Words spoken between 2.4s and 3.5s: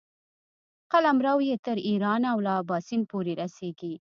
له اباسین پورې